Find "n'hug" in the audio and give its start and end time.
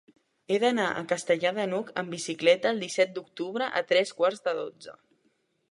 1.73-1.91